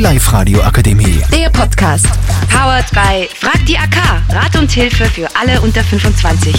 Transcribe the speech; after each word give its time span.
Die 0.00 0.04
Live-Radio 0.04 0.62
Akademie. 0.62 1.20
Der 1.30 1.50
Podcast. 1.50 2.06
Powered 2.48 2.90
by 2.92 3.28
Frag 3.34 3.66
die 3.66 3.76
AK. 3.76 4.22
Rat 4.30 4.56
und 4.58 4.70
Hilfe 4.70 5.04
für 5.04 5.28
alle 5.36 5.60
unter 5.60 5.84
25. 5.84 6.56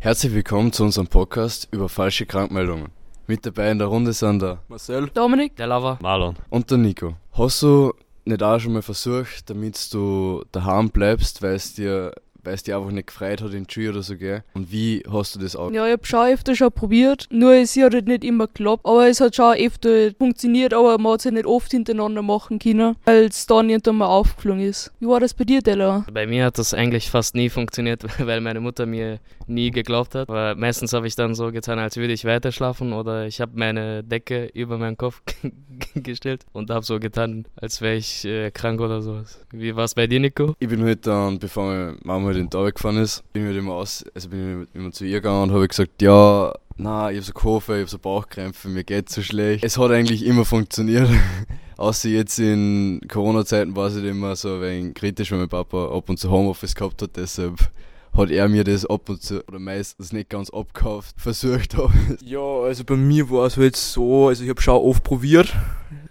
Herzlich 0.00 0.34
willkommen 0.34 0.72
zu 0.72 0.82
unserem 0.82 1.06
Podcast 1.06 1.68
über 1.70 1.88
falsche 1.88 2.26
Krankmeldungen. 2.26 2.88
Mit 3.28 3.46
dabei 3.46 3.70
in 3.70 3.78
der 3.78 3.86
Runde 3.86 4.12
sind 4.12 4.42
der 4.42 4.58
Marcel. 4.66 5.08
Dominik. 5.14 5.54
Der 5.54 5.68
Lava. 5.68 6.00
Marlon. 6.02 6.34
und 6.50 6.68
der 6.68 6.78
Nico. 6.78 7.14
Hast 7.30 7.62
du 7.62 7.92
nicht 8.24 8.42
auch 8.42 8.58
schon 8.58 8.72
mal 8.72 8.82
versucht, 8.82 9.48
damit 9.48 9.94
du 9.94 10.42
daheim 10.50 10.90
bleibst, 10.90 11.42
weil 11.42 11.54
es 11.54 11.74
dir, 11.74 12.10
weil 12.46 12.54
es 12.54 12.62
dir 12.62 12.76
einfach 12.76 12.92
nicht 12.92 13.08
gefreut 13.08 13.42
hat 13.42 13.52
in 13.52 13.64
die 13.64 13.72
Schule 13.72 13.90
oder 13.90 14.02
so, 14.02 14.16
gell? 14.16 14.42
Und 14.54 14.70
wie 14.70 15.02
hast 15.10 15.34
du 15.34 15.40
das 15.40 15.56
auch? 15.56 15.70
Ja, 15.70 15.86
ich 15.86 15.92
hab 15.92 16.06
schon 16.06 16.26
öfter 16.32 16.54
schon 16.54 16.72
probiert, 16.72 17.26
nur 17.30 17.54
es 17.54 17.76
hat 17.76 17.92
halt 17.92 18.06
nicht 18.06 18.24
immer 18.24 18.46
geklappt. 18.46 18.86
Aber 18.86 19.08
es 19.08 19.20
hat 19.20 19.36
schon 19.36 19.56
öfter 19.56 20.12
funktioniert, 20.16 20.72
aber 20.72 20.96
man 20.98 21.12
hat 21.12 21.20
es 21.20 21.24
halt 21.26 21.34
nicht 21.34 21.46
oft 21.46 21.70
hintereinander 21.70 22.22
machen 22.22 22.58
können, 22.58 22.96
weil 23.04 23.24
es 23.24 23.46
dann 23.46 23.68
irgendwann 23.68 23.96
mal 23.96 24.06
aufgeflogen 24.06 24.62
ist. 24.62 24.92
Wie 25.00 25.06
war 25.06 25.20
das 25.20 25.34
bei 25.34 25.44
dir, 25.44 25.60
Della? 25.60 26.06
Bei 26.12 26.26
mir 26.26 26.44
hat 26.46 26.58
das 26.58 26.72
eigentlich 26.72 27.10
fast 27.10 27.34
nie 27.34 27.50
funktioniert, 27.50 28.04
weil 28.24 28.40
meine 28.40 28.60
Mutter 28.60 28.86
mir 28.86 29.18
nie 29.46 29.70
geglaubt 29.70 30.14
hat. 30.14 30.28
Aber 30.28 30.54
meistens 30.54 30.92
habe 30.92 31.06
ich 31.06 31.16
dann 31.16 31.34
so 31.34 31.50
getan, 31.50 31.78
als 31.78 31.96
würde 31.96 32.12
ich 32.12 32.24
weiter 32.24 32.52
schlafen 32.52 32.92
oder 32.92 33.26
ich 33.26 33.40
habe 33.40 33.52
meine 33.54 34.04
Decke 34.04 34.46
über 34.54 34.78
meinen 34.78 34.96
Kopf 34.96 35.22
gestellt 35.94 36.44
und 36.52 36.70
habe 36.70 36.84
so 36.84 37.00
getan, 37.00 37.46
als 37.56 37.80
wäre 37.80 37.96
ich 37.96 38.24
äh, 38.24 38.50
krank 38.50 38.80
oder 38.80 39.02
sowas. 39.02 39.44
Wie 39.52 39.74
war 39.74 39.84
es 39.84 39.94
bei 39.94 40.06
dir, 40.06 40.20
Nico? 40.20 40.54
Ich 40.58 40.68
bin 40.68 40.82
halt 40.84 41.06
dann, 41.06 41.38
bevor 41.38 41.66
meine 41.66 41.96
Mama 42.02 42.32
halt 42.36 42.54
in 42.54 42.58
Arbeit 42.58 42.74
gefahren 42.76 42.96
ist, 42.98 43.22
bin 43.32 43.50
ich 43.50 43.56
immer 43.56 43.74
aus, 43.74 44.04
also 44.14 44.28
bin 44.28 44.62
ich 44.62 44.78
immer 44.78 44.92
zu 44.92 45.04
ihr 45.04 45.20
gegangen 45.20 45.44
und 45.44 45.52
habe 45.52 45.68
gesagt, 45.68 46.02
ja, 46.02 46.52
na, 46.76 47.10
ich 47.10 47.16
habe 47.16 47.26
so 47.26 47.32
Koffer, 47.32 47.74
ich 47.74 47.80
habe 47.80 47.90
so 47.90 47.98
Bauchkrämpfe, 47.98 48.68
mir 48.68 48.84
geht's 48.84 49.14
so 49.14 49.22
schlecht. 49.22 49.64
Es 49.64 49.78
hat 49.78 49.90
eigentlich 49.90 50.24
immer 50.24 50.44
funktioniert. 50.44 51.08
Außer 51.78 52.08
jetzt 52.08 52.38
in 52.38 53.00
Corona-Zeiten 53.08 53.76
war 53.76 53.88
es 53.88 53.94
halt 53.94 54.04
immer 54.04 54.36
so 54.36 54.54
ein 54.54 54.60
wenig 54.60 54.94
kritisch, 54.94 55.30
weil 55.30 55.40
mein 55.40 55.48
Papa 55.48 55.94
ab 55.94 56.08
und 56.08 56.18
zu 56.18 56.30
Homeoffice 56.30 56.74
gehabt 56.74 57.02
hat, 57.02 57.16
deshalb 57.16 57.70
hat 58.14 58.30
er 58.30 58.48
mir 58.48 58.64
das 58.64 58.86
ab 58.86 59.08
und 59.08 59.22
zu, 59.22 59.46
oder 59.46 59.58
meistens 59.58 60.12
nicht 60.12 60.30
ganz 60.30 60.50
abgekauft, 60.50 61.14
versucht 61.18 61.74
habe. 61.76 61.92
Ja, 62.22 62.60
also 62.64 62.84
bei 62.84 62.96
mir 62.96 63.30
war 63.30 63.46
es 63.46 63.56
halt 63.56 63.76
so, 63.76 64.28
also 64.28 64.42
ich 64.42 64.50
habe 64.50 64.60
schon 64.60 64.76
oft 64.76 65.02
probiert, 65.02 65.54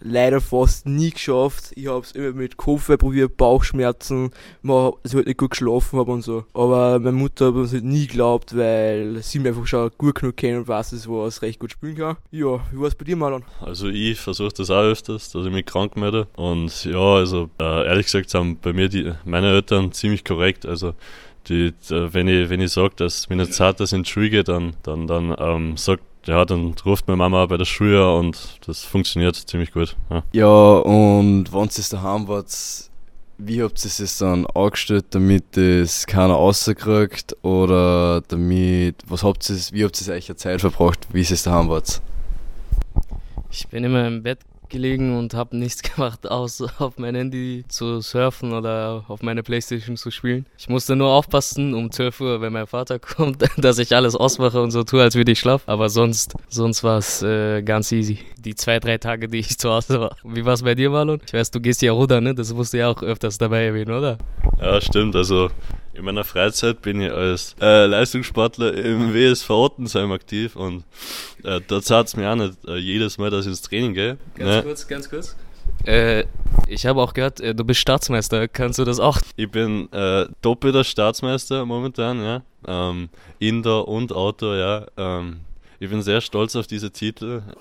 leider 0.06 0.40
fast 0.40 0.86
nie 0.86 1.10
geschafft. 1.10 1.72
Ich 1.76 1.88
habe 1.88 2.02
es 2.06 2.12
immer 2.12 2.32
mit 2.32 2.58
Kopfweh 2.58 2.98
probiert, 2.98 3.38
Bauchschmerzen, 3.38 4.32
man, 4.62 4.94
also 5.04 5.18
halt 5.18 5.28
nicht 5.28 5.38
gut 5.40 5.52
geschlafen 5.52 6.00
habe 6.00 6.12
und 6.12 6.22
so. 6.22 6.46
Aber 6.54 7.00
meine 7.00 7.18
Mutter 7.18 7.48
hat 7.48 7.56
uns 7.56 7.74
halt 7.74 7.84
nie 7.84 8.08
geglaubt, 8.08 8.56
weil 8.56 9.22
sie 9.22 9.40
mir 9.40 9.50
einfach 9.50 9.66
schon 9.68 9.90
gut 9.98 10.16
genug 10.16 10.38
kennt 10.38 10.60
und 10.60 10.68
weiß, 10.68 10.92
dass 10.92 11.10
was 11.10 11.42
recht 11.42 11.60
gut 11.60 11.72
spielen 11.72 11.96
kann. 11.96 12.18
Ja, 12.32 12.60
wie 12.72 12.80
war 12.80 12.88
es 12.88 12.96
bei 12.96 13.06
dir, 13.06 13.16
Marlon? 13.16 13.44
Also 13.62 13.88
ich 13.88 14.20
versuche 14.20 14.54
das 14.56 14.70
auch 14.70 14.84
öfters, 14.84 15.32
dass 15.32 15.46
ich 15.46 15.52
mich 15.52 15.66
krank 15.66 15.98
melde. 15.98 16.28
Und 16.36 16.86
ja, 16.86 17.16
also 17.16 17.50
äh, 17.60 17.88
ehrlich 17.88 18.06
gesagt 18.06 18.30
sind 18.30 18.62
bei 18.62 18.74
mir 18.74 18.90
die, 18.90 19.12
meine 19.26 19.52
Eltern 19.52 19.92
ziemlich 19.92 20.24
korrekt. 20.24 20.66
Also 20.66 20.94
die, 21.48 21.72
d- 21.90 22.14
wenn 22.14 22.28
ich, 22.28 22.50
wenn 22.50 22.62
ich 22.62 22.72
sage, 22.72 22.94
dass 22.98 23.30
mir 23.30 23.36
nicht 23.36 23.54
zart 23.54 23.80
ist 23.80 23.94
in 23.94 24.04
dann, 24.46 24.76
dann, 24.84 25.08
dann 25.08 25.36
ähm, 25.38 25.78
sagt, 25.78 26.04
ja, 26.28 26.46
dann 26.46 26.76
ruft 26.86 27.08
meine 27.08 27.18
Mama 27.18 27.46
bei 27.46 27.58
der 27.58 27.66
Schule 27.66 28.04
an 28.04 28.28
und 28.28 28.60
das 28.66 28.84
funktioniert 28.84 29.36
ziemlich 29.36 29.72
gut. 29.72 29.96
Ja. 30.10 30.24
Ja, 30.34 30.78
und 30.80 31.52
wenn 31.52 31.64
ihr 31.64 31.84
daheim 31.90 32.28
wart, 32.28 32.48
wie 33.38 33.62
habt 33.62 33.84
ihr 33.84 33.92
es 33.92 34.18
dann 34.18 34.46
angestellt, 34.48 35.08
damit 35.12 35.58
es 35.58 36.08
keiner 36.08 36.34
rauskriegt? 36.34 37.36
Oder 37.44 38.22
damit, 38.22 38.96
was 39.08 39.24
habt 39.24 39.50
ihr, 39.50 39.58
wie 39.72 39.84
habt 39.84 40.02
ihr 40.02 40.14
euch 40.14 40.36
Zeit 40.36 40.62
verbracht, 40.62 41.08
wie 41.12 41.22
ihr 41.22 41.38
daheim 41.44 41.70
wart? 41.70 42.02
Ich 43.52 43.68
bin 43.68 43.84
immer 43.84 44.08
im 44.08 44.24
Bett 44.24 44.40
gelegen 44.70 45.18
und 45.18 45.34
habe 45.34 45.58
nichts 45.58 45.82
gemacht, 45.96 46.28
außer 46.28 46.72
auf 46.80 46.98
mein 46.98 47.16
Handy 47.16 47.64
zu 47.68 48.02
surfen 48.02 48.54
oder 48.54 49.04
auf 49.08 49.22
meine 49.22 49.44
Playstation 49.44 49.98
zu 49.98 50.12
spielen. 50.12 50.46
Ich 50.58 50.70
musste 50.70 50.96
nur 50.96 51.10
aufpassen 51.10 51.74
um 51.74 51.92
12 51.92 52.22
Uhr, 52.22 52.42
wenn 52.42 52.54
mein 52.54 52.68
Vater 52.68 53.00
kommt, 53.16 53.44
dass 53.58 53.78
ich 53.78 53.96
alles 53.96 54.16
ausmache 54.16 54.62
und 54.62 54.72
so 54.72 54.84
tue, 54.84 55.02
als 55.02 55.16
würde 55.16 55.32
ich 55.32 55.40
schlafen. 55.40 55.70
Aber 55.70 55.90
sonst, 55.90 56.34
sonst 56.50 56.84
war 56.84 56.98
es 56.98 57.22
äh, 57.22 57.62
ganz 57.62 57.92
easy. 57.92 58.20
Die 58.38 58.56
zwei, 58.56 58.80
drei 58.80 58.98
Tage, 58.98 59.28
die 59.28 59.40
ich 59.40 59.58
zu 59.58 59.70
Hause 59.70 60.00
war. 60.00 60.16
Wie 60.24 60.46
war 60.46 60.54
es 60.54 60.64
bei 60.64 60.76
dir, 60.76 60.90
Marlon? 60.90 61.22
Ich 61.26 61.34
weiß, 61.34 61.52
du 61.52 61.60
gehst 61.60 61.82
ja 61.82 61.92
rudern, 61.92 62.24
ne? 62.24 62.36
Das 62.36 62.54
musst 62.54 62.74
du 62.74 62.78
ja 62.78 62.90
auch 62.90 63.02
öfters 63.02 63.38
dabei 63.38 63.66
erwähnen, 63.66 63.92
oder? 63.92 64.18
Ja, 64.60 64.80
stimmt. 64.82 65.16
Also 65.16 65.50
in 65.96 66.06
meiner 66.06 66.24
Freizeit 66.24 66.82
bin 66.82 67.02
ich 67.02 67.12
als 67.12 67.56
äh, 67.62 67.86
Leistungssportler 67.86 68.74
im 68.74 69.14
WSV 69.14 69.50
Ottensheim 69.50 70.12
aktiv 70.12 70.56
und 70.56 70.84
äh, 71.44 71.62
dort 71.68 71.86
zahlt 71.86 72.08
es 72.08 72.16
mir 72.16 72.30
auch 72.32 72.36
nicht 72.36 72.54
äh, 72.68 72.78
jedes 72.78 73.18
Mal, 73.18 73.30
dass 73.30 73.46
ich 73.46 73.52
ins 73.52 73.62
Training 73.62 73.94
gehe. 73.94 74.18
Ganz 74.36 74.50
Ne? 74.50 74.64
kurz, 74.64 74.88
ganz 74.88 75.10
kurz. 75.10 75.36
Äh, 75.86 76.26
ich 76.68 76.86
habe 76.86 77.02
auch 77.02 77.14
gehört, 77.14 77.40
äh, 77.42 77.54
du 77.56 77.64
bist 77.64 77.80
Staatsmeister. 77.80 78.48
Kannst 78.48 78.80
du 78.80 78.86
das 78.86 79.00
auch? 79.00 79.20
Ich 79.36 79.50
bin 79.50 79.92
äh, 79.92 80.26
doppelter 80.42 80.84
Staatsmeister 80.84 81.66
momentan, 81.66 82.24
ja. 82.24 82.42
Ähm, 82.68 83.10
Indoor 83.40 83.88
und 83.88 84.12
Outdoor, 84.14 84.56
ja. 84.56 84.86
Ähm, 84.98 85.42
ich 85.80 85.90
bin 85.90 86.02
sehr 86.02 86.22
stolz 86.22 86.56
auf 86.56 86.68
diese 86.68 86.92
Titel. 86.92 87.42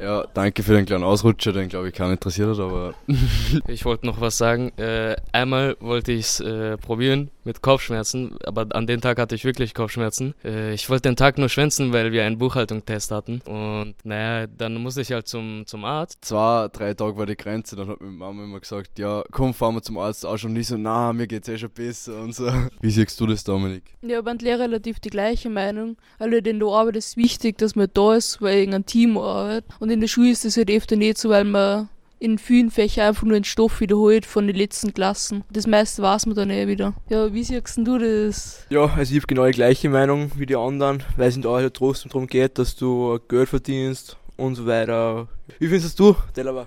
Ja, 0.00 0.24
danke 0.34 0.64
für 0.64 0.72
den 0.74 0.86
kleinen 0.86 1.04
Ausrutscher, 1.04 1.52
den 1.52 1.68
glaube 1.68 1.88
ich 1.88 1.94
keiner 1.94 2.12
interessiert 2.12 2.48
hat, 2.48 2.58
aber 2.58 2.94
Ich 3.68 3.84
wollte 3.84 4.06
noch 4.06 4.20
was 4.20 4.36
sagen. 4.36 4.72
Äh, 4.76 5.14
einmal 5.30 5.76
wollte 5.78 6.10
ich 6.10 6.26
es 6.26 6.40
äh, 6.40 6.76
probieren 6.78 7.30
mit 7.44 7.62
Kopfschmerzen, 7.62 8.36
aber 8.44 8.66
an 8.70 8.86
dem 8.86 9.00
Tag 9.00 9.18
hatte 9.18 9.34
ich 9.34 9.44
wirklich 9.44 9.74
Kopfschmerzen. 9.74 10.34
Äh, 10.44 10.74
ich 10.74 10.88
wollte 10.88 11.08
den 11.08 11.16
Tag 11.16 11.38
nur 11.38 11.48
schwänzen, 11.48 11.92
weil 11.92 12.12
wir 12.12 12.24
einen 12.24 12.38
Buchhaltungstest 12.38 13.10
hatten. 13.10 13.40
Und 13.46 13.94
naja, 14.04 14.46
dann 14.46 14.74
musste 14.76 15.02
ich 15.02 15.12
halt 15.12 15.28
zum, 15.28 15.64
zum 15.66 15.84
Arzt. 15.84 16.24
zwei, 16.24 16.68
drei 16.72 16.94
Tage 16.94 17.16
war 17.16 17.26
die 17.26 17.36
Grenze, 17.36 17.76
dann 17.76 17.88
hat 17.88 18.00
meine 18.00 18.12
Mama 18.12 18.44
immer 18.44 18.60
gesagt, 18.60 18.98
ja, 18.98 19.22
komm, 19.30 19.54
fahren 19.54 19.74
wir 19.74 19.82
zum 19.82 19.98
Arzt 19.98 20.24
auch 20.24 20.38
schon. 20.38 20.52
Und 20.52 20.56
ich 20.56 20.68
so, 20.68 20.76
na, 20.76 21.12
mir 21.12 21.26
geht's 21.26 21.48
eh 21.48 21.58
schon 21.58 21.70
besser 21.70 22.20
und 22.22 22.34
so. 22.34 22.50
Wie 22.80 22.90
siehst 22.90 23.20
du 23.20 23.26
das, 23.26 23.44
Dominik? 23.44 23.84
Ja, 24.02 24.18
aber 24.18 24.34
die 24.34 24.48
relativ 24.48 25.00
die 25.00 25.10
gleiche 25.10 25.50
Meinung. 25.50 25.96
Alle, 26.18 26.42
denn 26.42 26.58
der 26.60 26.68
Arbeit 26.68 26.96
ist 26.96 27.16
wichtig, 27.16 27.58
dass 27.58 27.76
man 27.76 27.88
da 27.92 28.14
ist, 28.14 28.40
weil 28.40 28.72
ein 28.72 28.86
Team 28.86 29.18
arbeitet. 29.18 29.64
Und 29.80 29.90
in 29.90 30.00
der 30.00 30.08
Schule 30.08 30.30
ist 30.30 30.44
das 30.44 30.56
halt 30.56 30.70
öfter 30.70 30.96
nicht 30.96 31.18
so, 31.18 31.28
weil 31.30 31.44
man 31.44 31.88
in 32.18 32.38
vielen 32.38 32.70
Fächern 32.70 33.08
einfach 33.08 33.24
nur 33.24 33.34
den 33.34 33.44
Stoff 33.44 33.80
wiederholt 33.80 34.26
von 34.26 34.46
den 34.46 34.56
letzten 34.56 34.94
Klassen. 34.94 35.44
Das 35.50 35.66
meiste 35.66 36.02
weiß 36.02 36.26
man 36.26 36.36
dann 36.36 36.50
eh 36.50 36.66
wieder. 36.66 36.94
Ja, 37.08 37.32
wie 37.32 37.44
siehst 37.44 37.76
du 37.76 37.98
das? 37.98 38.64
Ja, 38.70 38.86
also 38.86 39.12
ich 39.12 39.18
habe 39.18 39.26
genau 39.26 39.46
die 39.46 39.52
gleiche 39.52 39.88
Meinung 39.88 40.30
wie 40.36 40.46
die 40.46 40.56
anderen, 40.56 41.02
weil 41.16 41.28
es 41.28 41.36
in 41.36 41.42
der 41.42 41.50
Arbeit 41.50 41.62
halt 41.64 41.74
trotzdem 41.74 42.10
darum 42.10 42.26
geht, 42.26 42.58
dass 42.58 42.76
du 42.76 43.18
Geld 43.28 43.48
verdienst 43.48 44.16
und 44.36 44.54
so 44.54 44.66
weiter. 44.66 45.28
Wie 45.58 45.68
findest 45.68 45.98
du, 45.98 46.16
Delaware? 46.36 46.66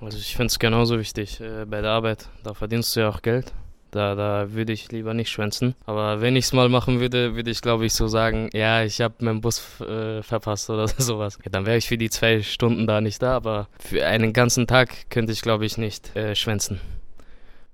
Also 0.00 0.18
ich 0.18 0.34
finde 0.34 0.46
es 0.46 0.58
genauso 0.58 0.98
wichtig 0.98 1.40
äh, 1.40 1.64
bei 1.64 1.80
der 1.80 1.90
Arbeit. 1.90 2.28
Da 2.42 2.54
verdienst 2.54 2.96
du 2.96 3.00
ja 3.00 3.08
auch 3.08 3.22
Geld. 3.22 3.52
Da, 3.92 4.14
da 4.14 4.52
würde 4.52 4.72
ich 4.72 4.90
lieber 4.90 5.12
nicht 5.12 5.30
schwänzen. 5.30 5.74
Aber 5.84 6.22
wenn 6.22 6.34
ich 6.34 6.46
es 6.46 6.52
mal 6.54 6.70
machen 6.70 6.98
würde, 6.98 7.36
würde 7.36 7.50
ich 7.50 7.60
glaube 7.60 7.84
ich 7.84 7.92
so 7.92 8.08
sagen, 8.08 8.48
ja, 8.54 8.82
ich 8.82 9.02
habe 9.02 9.14
meinen 9.20 9.42
Bus 9.42 9.80
äh, 9.82 10.22
verpasst 10.22 10.70
oder 10.70 10.88
sowas. 10.98 11.38
Ja, 11.44 11.50
dann 11.50 11.66
wäre 11.66 11.76
ich 11.76 11.86
für 11.86 11.98
die 11.98 12.08
zwei 12.08 12.42
Stunden 12.42 12.86
da 12.86 13.02
nicht 13.02 13.22
da, 13.22 13.36
aber 13.36 13.68
für 13.78 14.06
einen 14.06 14.32
ganzen 14.32 14.66
Tag 14.66 15.10
könnte 15.10 15.32
ich 15.32 15.42
glaube 15.42 15.66
ich 15.66 15.76
nicht 15.76 16.16
äh, 16.16 16.34
schwänzen. 16.34 16.80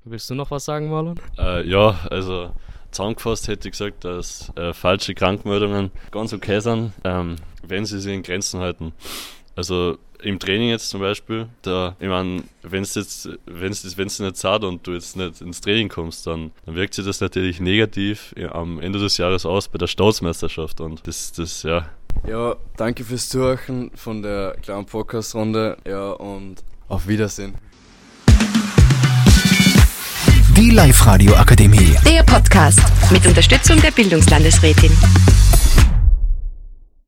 Willst 0.04 0.28
du 0.28 0.34
noch 0.34 0.50
was 0.50 0.64
sagen, 0.64 0.90
Marlon? 0.90 1.20
Äh, 1.38 1.68
ja, 1.68 2.00
also 2.10 2.50
zusammengefasst 2.90 3.46
hätte 3.46 3.68
ich 3.68 3.72
gesagt, 3.72 4.04
dass 4.04 4.50
äh, 4.56 4.72
falsche 4.72 5.14
Krankmeldungen 5.14 5.92
ganz 6.10 6.32
okay 6.32 6.58
sind, 6.58 6.92
ähm, 7.04 7.36
wenn 7.62 7.84
sie 7.84 8.00
sich 8.00 8.12
in 8.12 8.22
Grenzen 8.24 8.60
halten. 8.60 8.92
Also 9.58 9.98
im 10.22 10.38
Training 10.38 10.68
jetzt 10.68 10.88
zum 10.88 11.00
Beispiel, 11.00 11.48
da, 11.62 11.96
ich 11.98 12.06
meine, 12.06 12.44
wenn 12.62 12.84
es 12.84 12.94
jetzt, 12.94 13.28
wenn 13.44 13.72
es 13.72 13.96
wenn's 13.96 14.20
nicht 14.20 14.36
zahlt 14.36 14.62
und 14.62 14.86
du 14.86 14.92
jetzt 14.92 15.16
nicht 15.16 15.40
ins 15.40 15.60
Training 15.60 15.88
kommst, 15.88 16.28
dann, 16.28 16.52
dann 16.64 16.76
wirkt 16.76 16.94
sich 16.94 17.04
das 17.04 17.20
natürlich 17.20 17.58
negativ 17.58 18.32
am 18.52 18.78
Ende 18.78 19.00
des 19.00 19.16
Jahres 19.16 19.44
aus 19.44 19.66
bei 19.66 19.78
der 19.78 19.88
Staatsmeisterschaft 19.88 20.80
und 20.80 21.04
das, 21.08 21.32
das, 21.32 21.64
ja, 21.64 21.86
Ja, 22.28 22.54
danke 22.76 23.02
fürs 23.02 23.28
Zuhören 23.28 23.90
von 23.96 24.22
der 24.22 24.56
kleinen 24.62 24.86
Podcast-Runde. 24.86 25.76
Ja, 25.84 26.12
und 26.12 26.62
auf 26.86 27.08
Wiedersehen. 27.08 27.56
Die 30.56 30.70
Live-Radio 30.70 31.34
Akademie. 31.34 31.96
Der 32.06 32.22
Podcast 32.22 32.80
mit 33.10 33.26
Unterstützung 33.26 33.80
der 33.80 33.90
Bildungslandesrätin. 33.90 34.92